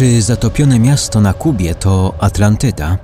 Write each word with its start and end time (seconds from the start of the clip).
Czy 0.00 0.22
zatopione 0.22 0.78
miasto 0.78 1.20
na 1.20 1.32
Kubie 1.32 1.74
to 1.74 2.14
Atlantyda? 2.20 2.98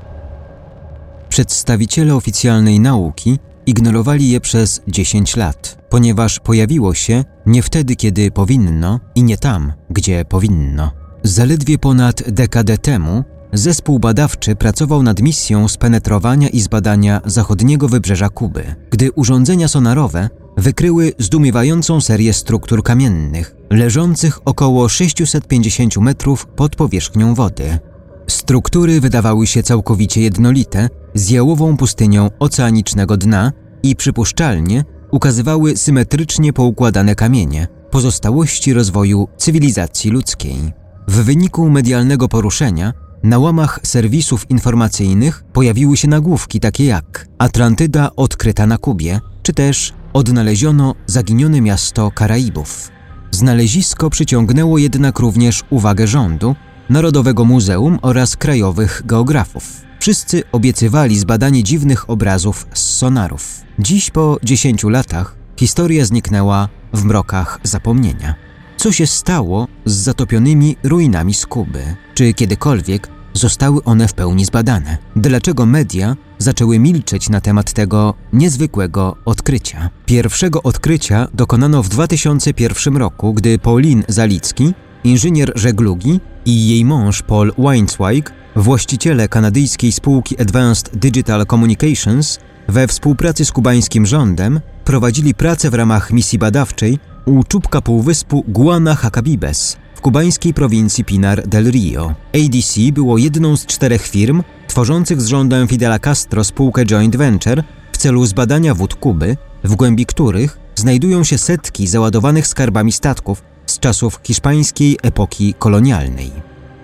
Przedstawiciele 1.29 2.15
oficjalnej 2.15 2.81
nauki 2.81 3.39
ignorowali 3.67 4.31
je 4.31 4.41
przez 4.41 4.83
10 4.89 5.37
lat, 5.37 5.79
ponieważ 5.89 6.41
pojawiło 6.41 6.95
się 6.95 7.25
nie 7.47 7.63
wtedy, 7.63 7.97
kiedy 7.97 8.31
powinno 8.31 9.01
i 9.15 9.23
nie 9.25 9.39
tam, 9.39 9.73
gdzie 9.91 10.25
powinno. 10.25 10.91
Zaledwie 11.23 11.79
ponad 11.79 12.31
dekadę 12.31 12.79
temu 12.79 13.25
zespół 13.53 13.99
badawczy 13.99 14.57
pracował 14.57 15.03
nad 15.03 15.21
misją 15.21 15.69
spenetrowania 15.69 16.49
i 16.49 16.61
zbadania 16.61 17.21
zachodniego 17.25 17.89
wybrzeża 17.89 18.29
Kuby, 18.29 18.75
gdy 18.91 19.13
urządzenia 19.13 19.69
sonarowe 19.69 20.29
wykryły 20.57 21.13
zdumiewającą 21.19 22.01
serię 22.01 22.33
struktur 22.33 22.83
kamiennych, 22.83 23.56
leżących 23.71 24.41
około 24.45 24.89
650 24.89 25.97
metrów 25.97 26.47
pod 26.47 26.77
powierzchnią 26.77 27.35
wody. 27.35 27.79
Struktury 28.27 29.01
wydawały 29.01 29.47
się 29.47 29.63
całkowicie 29.63 30.21
jednolite 30.21 30.89
z 31.15 31.31
jałową 31.31 31.77
pustynią 31.77 32.31
oceanicznego 32.39 33.17
dna 33.17 33.53
i 33.83 33.97
przypuszczalnie 33.97 34.85
ukazywały 35.11 35.77
symetrycznie 35.77 36.53
poukładane 36.53 37.15
kamienie, 37.15 37.67
pozostałości 37.91 38.73
rozwoju 38.73 39.29
cywilizacji 39.37 40.11
ludzkiej. 40.11 40.73
W 41.09 41.25
wyniku 41.25 41.71
medialnego 41.71 42.29
poruszenia 42.29 42.93
na 43.23 43.39
łamach 43.39 43.81
serwisów 43.83 44.51
informacyjnych 44.51 45.45
pojawiły 45.53 45.97
się 45.97 46.09
nagłówki 46.09 46.61
takie 46.61 46.85
jak 46.85 47.29
Atlantyda 47.39 48.11
odkryta 48.17 48.67
na 48.67 48.79
Kubie, 48.79 49.21
czy 49.43 49.53
też 49.53 49.93
odnaleziono 50.13 50.95
zaginione 51.07 51.61
miasto 51.61 52.11
Karaibów. 52.11 52.96
Znalezisko 53.37 54.11
przyciągnęło 54.11 54.79
jednak 54.79 55.19
również 55.19 55.65
uwagę 55.71 56.07
rządu, 56.07 56.55
Narodowego 56.91 57.45
Muzeum 57.45 57.99
oraz 58.03 58.37
krajowych 58.37 59.03
geografów. 59.05 59.83
Wszyscy 60.01 60.43
obiecywali 60.53 61.19
zbadanie 61.19 61.63
dziwnych 61.63 62.11
obrazów 62.11 62.67
z 62.75 62.81
sonarów. 62.81 63.61
Dziś 63.79 64.11
po 64.11 64.39
10 64.43 64.85
latach 64.85 65.37
historia 65.57 66.05
zniknęła 66.05 66.69
w 66.93 67.05
mrokach 67.05 67.61
zapomnienia. 67.63 68.35
Co 68.77 68.93
się 68.93 69.07
stało 69.07 69.69
z 69.85 69.93
zatopionymi 69.93 70.77
ruinami 70.83 71.35
Skuby? 71.35 71.97
Czy 72.15 72.35
kiedykolwiek 72.35 73.09
zostały 73.37 73.85
one 73.85 74.09
w 74.09 74.15
pełni 74.15 74.45
zbadane? 74.45 74.99
Dlaczego 75.17 75.67
media 75.67 76.17
zaczęły 76.39 76.79
milczeć 76.79 77.29
na 77.29 77.41
temat 77.41 77.73
tego 77.73 78.15
niezwykłego 78.33 79.17
odkrycia? 79.25 79.91
Pierwszego 80.07 80.63
odkrycia 80.63 81.29
dokonano 81.35 81.83
w 81.83 81.89
2001 81.89 82.97
roku, 82.97 83.35
gdy 83.35 83.59
Pauline 83.59 84.03
Zalicki, 84.09 84.75
inżynier 85.05 85.53
żeglugi 85.55 86.21
i 86.47 86.69
jej 86.69 86.85
mąż 86.85 87.23
Paul 87.23 87.53
Weinsweig, 87.59 88.33
właściciele 88.57 89.29
kanadyjskiej 89.29 89.93
spółki 89.93 90.41
Advanced 90.41 90.97
Digital 90.97 91.47
Communications, 91.47 92.39
we 92.69 92.87
współpracy 92.87 93.45
z 93.45 93.53
kubańskim 93.53 94.07
rządem 94.07 94.61
prowadzili 94.85 95.35
pracę 95.35 95.71
w 95.71 95.75
ramach 95.75 96.13
misji 96.13 96.39
badawczej 96.39 96.99
u 97.25 97.45
czubka 97.45 97.81
półwyspu 97.81 98.45
Guana 98.49 98.95
Hacabibes 98.95 99.77
w 99.97 100.01
kubańskiej 100.01 100.55
prowincji 100.55 101.05
Pinar 101.05 101.49
del 101.49 101.71
Rio. 101.71 102.15
ADC 102.35 102.81
było 102.93 103.19
jedną 103.19 103.57
z 103.57 103.67
czterech 103.67 104.07
firm 104.07 104.43
tworzących 104.69 105.21
z 105.21 105.27
rządem 105.27 105.69
Fidela 105.69 105.99
Castro 105.99 106.45
spółkę 106.45 106.85
joint 106.85 107.17
venture 107.17 107.65
w 107.93 107.97
celu 107.97 108.27
zbadania 108.27 108.75
wód 108.75 108.95
Kuby, 108.95 109.37
w 109.65 109.75
głębi 109.75 110.07
których 110.07 110.59
znajdują 110.75 111.25
się 111.25 111.39
setki 111.39 111.87
załadowanych 111.87 112.47
skarbami 112.47 112.93
statków 112.93 113.43
z 113.67 113.79
czasów 113.79 114.21
hiszpańskiej 114.25 114.99
epoki 115.03 115.55
kolonialnej. 115.59 116.33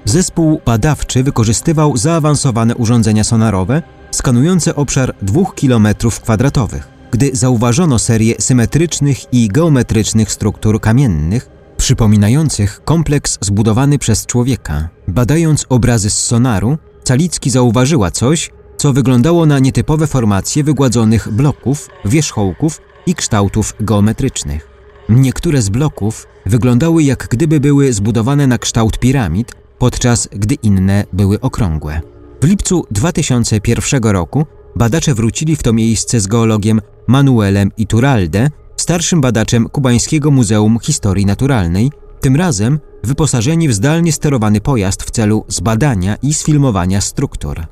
Zespół 0.04 0.60
badawczy 0.66 1.22
wykorzystywał 1.22 1.96
zaawansowane 1.96 2.76
urządzenia 2.76 3.24
sonarowe 3.24 3.82
skanujące 4.10 4.74
obszar 4.74 5.14
2 5.22 5.42
km 5.60 5.88
kwadratowych 6.22 6.92
gdy 7.12 7.30
zauważono 7.32 7.98
serię 7.98 8.34
symetrycznych 8.38 9.32
i 9.32 9.48
geometrycznych 9.48 10.32
struktur 10.32 10.80
kamiennych, 10.80 11.50
przypominających 11.82 12.80
kompleks 12.84 13.38
zbudowany 13.40 13.98
przez 13.98 14.26
człowieka. 14.26 14.88
Badając 15.08 15.66
obrazy 15.68 16.10
z 16.10 16.18
sonaru, 16.18 16.78
Calicki 17.04 17.50
zauważyła 17.50 18.10
coś, 18.10 18.50
co 18.76 18.92
wyglądało 18.92 19.46
na 19.46 19.58
nietypowe 19.58 20.06
formacje 20.06 20.64
wygładzonych 20.64 21.28
bloków, 21.32 21.88
wierzchołków 22.04 22.80
i 23.06 23.14
kształtów 23.14 23.74
geometrycznych. 23.80 24.68
Niektóre 25.08 25.62
z 25.62 25.68
bloków 25.68 26.26
wyglądały 26.46 27.02
jak 27.02 27.28
gdyby 27.30 27.60
były 27.60 27.92
zbudowane 27.92 28.46
na 28.46 28.58
kształt 28.58 28.98
piramid, 28.98 29.52
podczas 29.78 30.28
gdy 30.32 30.54
inne 30.54 31.04
były 31.12 31.40
okrągłe. 31.40 32.00
W 32.42 32.46
lipcu 32.46 32.86
2001 32.90 34.02
roku 34.02 34.46
badacze 34.76 35.14
wrócili 35.14 35.56
w 35.56 35.62
to 35.62 35.72
miejsce 35.72 36.20
z 36.20 36.26
geologiem 36.26 36.80
Manuelem 37.06 37.70
Iturralde, 37.76 38.50
starszym 38.82 39.20
badaczem 39.20 39.68
kubańskiego 39.68 40.30
Muzeum 40.30 40.78
Historii 40.82 41.26
Naturalnej, 41.26 41.90
tym 42.20 42.36
razem 42.36 42.80
wyposażeni 43.04 43.68
w 43.68 43.72
zdalnie 43.72 44.12
sterowany 44.12 44.60
pojazd 44.60 45.02
w 45.02 45.10
celu 45.10 45.44
zbadania 45.48 46.16
i 46.22 46.34
sfilmowania 46.34 47.00
struktur. 47.00 47.66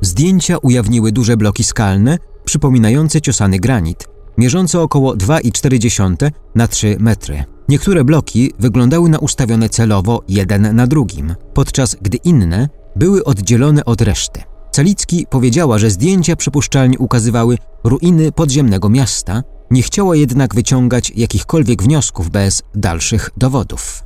Zdjęcia 0.00 0.58
ujawniły 0.58 1.12
duże 1.12 1.36
bloki 1.36 1.64
skalne, 1.64 2.18
przypominające 2.44 3.20
ciosany 3.20 3.58
granit, 3.58 4.08
mierzące 4.38 4.80
około 4.80 5.14
2,4 5.14 6.30
na 6.54 6.68
3 6.68 6.96
metry. 7.00 7.44
Niektóre 7.68 8.04
bloki 8.04 8.52
wyglądały 8.58 9.08
na 9.08 9.18
ustawione 9.18 9.68
celowo 9.68 10.22
jeden 10.28 10.76
na 10.76 10.86
drugim, 10.86 11.34
podczas 11.54 11.96
gdy 12.02 12.16
inne 12.16 12.68
były 12.96 13.24
oddzielone 13.24 13.84
od 13.84 14.00
reszty. 14.00 14.42
Calicki 14.70 15.26
powiedziała, 15.30 15.78
że 15.78 15.90
zdjęcia 15.90 16.36
przypuszczalnie 16.36 16.98
ukazywały 16.98 17.58
ruiny 17.84 18.32
podziemnego 18.32 18.88
miasta, 18.88 19.42
nie 19.70 19.82
chciała 19.82 20.16
jednak 20.16 20.54
wyciągać 20.54 21.12
jakichkolwiek 21.16 21.82
wniosków 21.82 22.30
bez 22.30 22.62
dalszych 22.74 23.30
dowodów. 23.36 24.04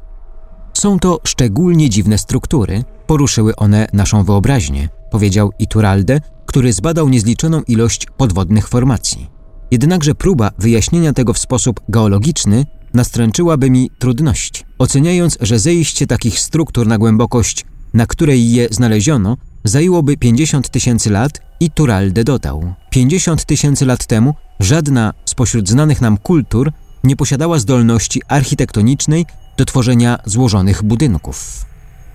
Są 0.74 0.98
to 0.98 1.20
szczególnie 1.24 1.90
dziwne 1.90 2.18
struktury, 2.18 2.84
poruszyły 3.06 3.56
one 3.56 3.86
naszą 3.92 4.24
wyobraźnię, 4.24 4.88
powiedział 5.10 5.52
Ituralde, 5.58 6.20
który 6.46 6.72
zbadał 6.72 7.08
niezliczoną 7.08 7.62
ilość 7.62 8.06
podwodnych 8.16 8.68
formacji. 8.68 9.30
Jednakże 9.70 10.14
próba 10.14 10.50
wyjaśnienia 10.58 11.12
tego 11.12 11.32
w 11.32 11.38
sposób 11.38 11.80
geologiczny 11.88 12.66
nastręczyłaby 12.94 13.70
mi 13.70 13.90
trudności. 13.98 14.64
Oceniając, 14.78 15.38
że 15.40 15.58
zejście 15.58 16.06
takich 16.06 16.40
struktur 16.40 16.86
na 16.86 16.98
głębokość, 16.98 17.64
na 17.94 18.06
której 18.06 18.52
je 18.52 18.68
znaleziono, 18.70 19.36
zajęłoby 19.64 20.16
50 20.16 20.68
tysięcy 20.68 21.10
lat 21.10 21.40
i 21.60 21.70
Turalde 21.70 22.24
dodał. 22.24 22.74
50 22.90 23.44
tysięcy 23.44 23.86
lat 23.86 24.06
temu 24.06 24.34
żadna 24.60 25.12
spośród 25.24 25.68
znanych 25.68 26.00
nam 26.00 26.18
kultur 26.18 26.72
nie 27.04 27.16
posiadała 27.16 27.58
zdolności 27.58 28.22
architektonicznej 28.28 29.26
do 29.56 29.64
tworzenia 29.64 30.18
złożonych 30.26 30.82
budynków. 30.82 31.66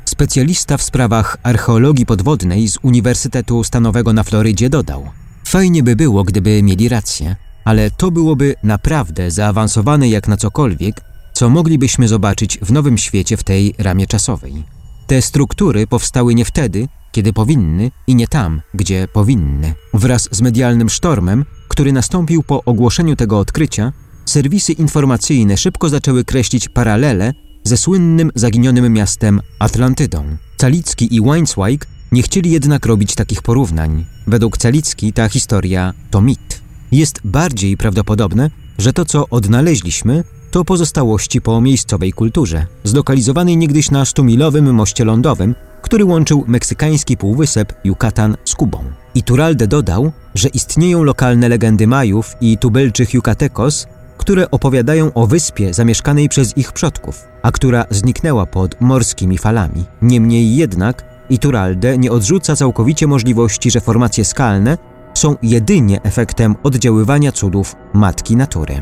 Specjalista 0.06 0.78
w 0.78 0.84
sprawach 0.84 1.38
archeologii 1.44 2.06
podwodnej 2.06 2.68
z 2.68 2.78
Uniwersytetu 2.82 3.64
Stanowego 3.64 4.14
na 4.14 4.24
Florydzie 4.24 4.70
dodał: 4.70 5.10
Fajnie 5.46 5.84
by 5.84 5.96
było, 5.96 6.24
gdyby 6.24 6.64
mieli 6.64 6.90
rację, 6.90 7.36
ale 7.66 7.92
to 7.92 8.12
byłoby 8.12 8.56
naprawdę 8.64 9.32
zaawansowane 9.32 10.10
jak 10.10 10.28
na 10.28 10.38
cokolwiek, 10.38 11.02
co 11.34 11.50
moglibyśmy 11.50 12.08
zobaczyć 12.08 12.60
w 12.62 12.72
nowym 12.72 12.98
świecie 12.98 13.38
w 13.38 13.44
tej 13.44 13.76
ramie 13.78 14.08
czasowej. 14.08 14.64
Te 15.08 15.22
struktury 15.22 15.88
powstały 15.88 16.36
nie 16.36 16.46
wtedy, 16.46 16.88
kiedy 17.12 17.34
powinny 17.34 17.92
i 18.08 18.16
nie 18.16 18.28
tam, 18.28 18.62
gdzie 18.74 19.08
powinny. 19.14 19.74
Wraz 19.94 20.30
z 20.32 20.42
medialnym 20.42 20.90
sztormem, 20.90 21.46
który 21.68 21.94
nastąpił 21.94 22.44
po 22.44 22.64
ogłoszeniu 22.64 23.16
tego 23.16 23.40
odkrycia, 23.40 23.94
serwisy 24.26 24.74
informacyjne 24.74 25.58
szybko 25.58 25.90
zaczęły 25.90 26.24
kreślić 26.24 26.70
paralele 26.70 27.34
ze 27.64 27.78
słynnym 27.78 28.32
zaginionym 28.36 28.94
miastem 28.94 29.42
Atlantydą. 29.60 30.38
Calicki 30.58 31.16
i 31.16 31.22
Weinsweig 31.22 31.88
nie 32.12 32.24
chcieli 32.24 32.52
jednak 32.52 32.86
robić 32.86 33.16
takich 33.16 33.42
porównań. 33.42 34.06
Według 34.28 34.58
Calicki 34.58 35.14
ta 35.14 35.30
historia 35.30 35.94
to 36.12 36.22
mit. 36.22 36.62
Jest 36.92 37.22
bardziej 37.24 37.78
prawdopodobne, 37.78 38.50
że 38.78 38.94
to, 38.94 39.06
co 39.06 39.30
odnaleźliśmy, 39.30 40.24
to 40.52 40.66
pozostałości 40.66 41.42
po 41.42 41.62
miejscowej 41.62 42.14
kulturze, 42.14 42.66
zlokalizowanej 42.84 43.58
niegdyś 43.58 43.92
na 43.92 44.06
sztumilowym 44.06 44.74
moście 44.74 45.06
lądowym, 45.06 45.56
który 45.88 46.06
łączył 46.06 46.44
meksykański 46.48 47.18
półwysep 47.18 47.74
Yucatan 47.84 48.38
z 48.46 48.56
Kubą. 48.56 48.84
Iturralde 49.16 49.68
dodał, 49.68 50.12
że 50.36 50.50
istnieją 50.50 51.04
lokalne 51.04 51.50
legendy 51.50 51.88
Majów 51.88 52.36
i 52.42 52.58
tubylczych 52.58 53.14
Yucatecos, 53.14 53.88
które 54.18 54.52
opowiadają 54.52 55.14
o 55.14 55.28
wyspie 55.28 55.74
zamieszkanej 55.74 56.30
przez 56.30 56.58
ich 56.58 56.72
przodków, 56.72 57.24
a 57.44 57.52
która 57.52 57.86
zniknęła 57.90 58.46
pod 58.46 58.82
morskimi 58.82 59.38
falami. 59.38 59.86
Niemniej 60.02 60.56
jednak 60.56 61.04
Iturralde 61.30 61.98
nie 61.98 62.12
odrzuca 62.12 62.56
całkowicie 62.56 63.08
możliwości, 63.08 63.72
że 63.72 63.82
formacje 63.82 64.26
skalne 64.26 64.78
są 65.14 65.36
jedynie 65.44 66.02
efektem 66.02 66.56
oddziaływania 66.64 67.32
cudów 67.32 67.76
matki 67.94 68.36
natury. 68.36 68.82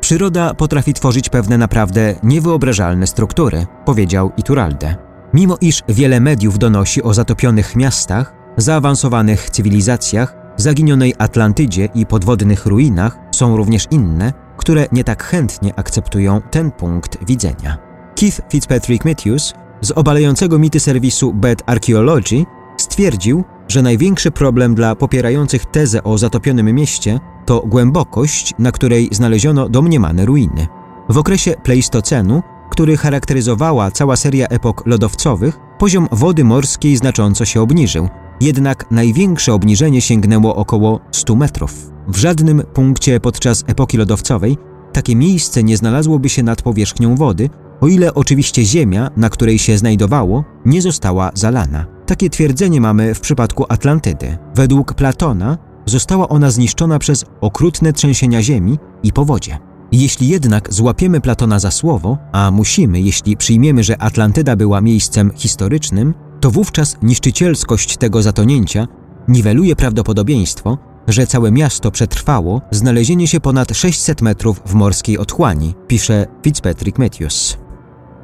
Przyroda 0.00 0.54
potrafi 0.54 0.94
tworzyć 0.94 1.28
pewne 1.28 1.58
naprawdę 1.58 2.14
niewyobrażalne 2.22 3.06
struktury, 3.06 3.66
powiedział 3.84 4.32
Iturralde. 4.36 5.06
Mimo 5.34 5.56
iż 5.60 5.82
wiele 5.88 6.20
mediów 6.20 6.58
donosi 6.58 7.02
o 7.02 7.14
zatopionych 7.14 7.76
miastach, 7.76 8.34
zaawansowanych 8.56 9.50
cywilizacjach, 9.50 10.36
zaginionej 10.56 11.14
Atlantydzie 11.18 11.88
i 11.94 12.06
podwodnych 12.06 12.66
ruinach, 12.66 13.18
są 13.32 13.56
również 13.56 13.86
inne, 13.90 14.32
które 14.56 14.86
nie 14.92 15.04
tak 15.04 15.24
chętnie 15.24 15.78
akceptują 15.78 16.40
ten 16.50 16.70
punkt 16.70 17.24
widzenia. 17.26 17.78
Keith 18.14 18.40
Fitzpatrick 18.50 19.04
Matthews 19.04 19.54
z 19.80 19.90
obalającego 19.90 20.58
mity 20.58 20.80
serwisu 20.80 21.32
Bad 21.32 21.62
Archaeology 21.66 22.44
stwierdził, 22.76 23.44
że 23.68 23.82
największy 23.82 24.30
problem 24.30 24.74
dla 24.74 24.94
popierających 24.94 25.66
tezę 25.66 26.02
o 26.02 26.18
zatopionym 26.18 26.74
mieście 26.74 27.20
to 27.46 27.60
głębokość, 27.66 28.54
na 28.58 28.72
której 28.72 29.08
znaleziono 29.12 29.68
domniemane 29.68 30.26
ruiny. 30.26 30.66
W 31.08 31.18
okresie 31.18 31.54
Pleistocenu, 31.62 32.42
który 32.76 32.96
charakteryzowała 32.96 33.90
cała 33.90 34.16
seria 34.16 34.46
epok 34.46 34.86
lodowcowych, 34.86 35.58
poziom 35.78 36.08
wody 36.12 36.44
morskiej 36.44 36.96
znacząco 36.96 37.44
się 37.44 37.60
obniżył, 37.60 38.08
jednak 38.40 38.90
największe 38.90 39.54
obniżenie 39.54 40.00
sięgnęło 40.00 40.56
około 40.56 41.00
100 41.12 41.36
metrów. 41.36 41.90
W 42.08 42.16
żadnym 42.16 42.62
punkcie 42.74 43.20
podczas 43.20 43.64
epoki 43.66 43.96
lodowcowej 43.96 44.56
takie 44.92 45.16
miejsce 45.16 45.62
nie 45.62 45.76
znalazłoby 45.76 46.28
się 46.28 46.42
nad 46.42 46.62
powierzchnią 46.62 47.16
wody, 47.16 47.50
o 47.80 47.86
ile 47.86 48.14
oczywiście 48.14 48.64
ziemia, 48.64 49.10
na 49.16 49.30
której 49.30 49.58
się 49.58 49.78
znajdowało, 49.78 50.44
nie 50.64 50.82
została 50.82 51.30
zalana. 51.34 51.86
Takie 52.06 52.30
twierdzenie 52.30 52.80
mamy 52.80 53.14
w 53.14 53.20
przypadku 53.20 53.64
Atlantydy. 53.68 54.38
Według 54.54 54.94
Platona 54.94 55.58
została 55.86 56.28
ona 56.28 56.50
zniszczona 56.50 56.98
przez 56.98 57.24
okrutne 57.40 57.92
trzęsienia 57.92 58.42
ziemi 58.42 58.78
i 59.02 59.12
powodzie. 59.12 59.58
Jeśli 59.92 60.28
jednak 60.28 60.74
złapiemy 60.74 61.20
Platona 61.20 61.58
za 61.58 61.70
słowo, 61.70 62.18
a 62.32 62.50
musimy, 62.50 63.00
jeśli 63.00 63.36
przyjmiemy, 63.36 63.84
że 63.84 64.02
Atlantyda 64.02 64.56
była 64.56 64.80
miejscem 64.80 65.30
historycznym, 65.34 66.14
to 66.40 66.50
wówczas 66.50 66.96
niszczycielskość 67.02 67.96
tego 67.96 68.22
zatonięcia 68.22 68.86
niweluje 69.28 69.76
prawdopodobieństwo, 69.76 70.78
że 71.08 71.26
całe 71.26 71.52
miasto 71.52 71.90
przetrwało 71.90 72.62
znalezienie 72.70 73.28
się 73.28 73.40
ponad 73.40 73.76
600 73.76 74.22
metrów 74.22 74.62
w 74.66 74.74
morskiej 74.74 75.18
otchłani, 75.18 75.74
pisze 75.86 76.26
Fitzpatrick 76.42 76.98
Matthews. 76.98 77.56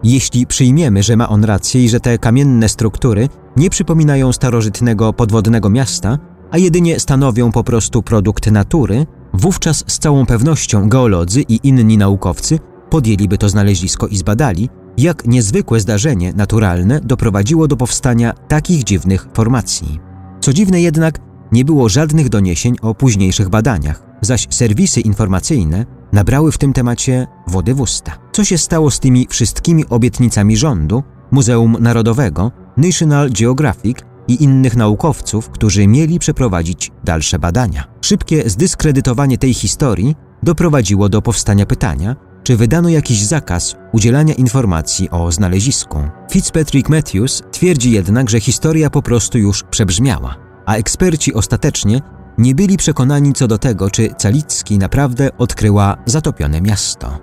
Jeśli 0.05 0.47
przyjmiemy, 0.47 1.03
że 1.03 1.17
ma 1.17 1.29
on 1.29 1.45
rację 1.45 1.85
i 1.85 1.89
że 1.89 2.01
te 2.01 2.19
kamienne 2.19 2.69
struktury 2.69 3.29
nie 3.57 3.71
przypominają 3.71 4.33
starożytnego 4.33 5.13
podwodnego 5.13 5.71
miasta, 5.71 6.19
a 6.51 6.59
jedynie 6.59 7.01
stanowią 7.01 7.53
po 7.53 7.65
prostu 7.65 8.03
produkt 8.03 8.51
natury, 8.51 9.07
wówczas 9.35 9.85
z 9.87 9.99
całą 9.99 10.27
pewnością 10.27 10.89
geolodzy 10.89 11.43
i 11.43 11.61
inni 11.63 11.99
naukowcy 11.99 12.59
podjęliby 12.91 13.39
to 13.39 13.49
znalezisko 13.49 14.07
i 14.07 14.17
zbadali, 14.17 14.69
jak 14.99 15.27
niezwykłe 15.27 15.81
zdarzenie 15.81 16.33
naturalne 16.33 17.01
doprowadziło 17.01 17.69
do 17.69 17.77
powstania 17.77 18.33
takich 18.49 18.85
dziwnych 18.85 19.29
formacji. 19.35 20.01
Co 20.41 20.53
dziwne 20.53 20.81
jednak, 20.81 21.19
nie 21.53 21.65
było 21.65 21.89
żadnych 21.89 22.29
doniesień 22.29 22.77
o 22.83 22.95
późniejszych 22.95 23.49
badaniach, 23.49 24.03
zaś 24.21 24.47
serwisy 24.51 25.01
informacyjne 25.01 25.87
nabrały 26.13 26.53
w 26.53 26.59
tym 26.59 26.73
temacie 26.73 27.27
wody 27.47 27.75
w 27.75 27.81
usta. 27.81 28.13
Co 28.33 28.45
się 28.45 28.59
stało 28.59 28.91
z 28.91 29.01
tymi 29.01 29.27
wszystkimi 29.31 29.87
obietnicami 29.89 30.57
rządu, 30.57 31.03
Muzeum 31.31 31.77
Narodowego, 31.81 32.53
National 32.77 33.31
Geographic 33.31 33.99
i 34.29 34.43
innych 34.45 34.77
naukowców, 34.77 35.51
którzy 35.51 35.87
mieli 35.87 36.19
przeprowadzić 36.19 36.91
dalsze 37.05 37.39
badania? 37.39 37.85
Szybkie 38.01 38.51
zdyskredytowanie 38.51 39.39
tej 39.39 39.55
historii 39.55 40.17
doprowadziło 40.43 41.09
do 41.09 41.23
powstania 41.23 41.67
pytania, 41.67 42.17
czy 42.43 42.57
wydano 42.57 42.89
jakiś 42.89 43.25
zakaz 43.25 43.77
udzielania 43.93 44.35
informacji 44.35 45.11
o 45.11 45.33
znalezisku. 45.33 45.99
Fitzpatrick 46.31 46.89
Matthews 46.89 47.43
twierdzi 47.51 47.91
jednak, 47.91 48.31
że 48.31 48.41
historia 48.41 48.91
po 48.91 49.03
prostu 49.03 49.39
już 49.39 49.63
przebrzmiała, 49.63 50.37
a 50.67 50.75
eksperci 50.75 51.35
ostatecznie 51.35 52.01
nie 52.39 52.55
byli 52.55 52.77
przekonani 52.77 53.33
co 53.33 53.49
do 53.49 53.59
tego, 53.59 53.91
czy 53.91 54.15
Calicki 54.19 54.79
naprawdę 54.79 55.29
odkryła 55.39 55.97
zatopione 56.07 56.61
miasto. 56.61 57.19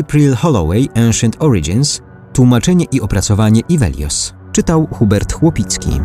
April 0.00 0.34
Holloway 0.34 0.88
Ancient 0.94 1.36
Origins, 1.38 2.00
tłumaczenie 2.32 2.86
i 2.92 3.00
opracowanie 3.00 3.60
Ivelios, 3.68 4.34
czytał 4.54 4.88
Hubert 4.92 5.32
Chłopicki. 5.32 6.00